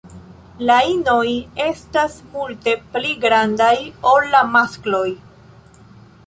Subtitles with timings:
[0.69, 1.27] La inoj
[1.65, 3.71] estas multe pli grandaj
[4.15, 5.05] ol la maskloj.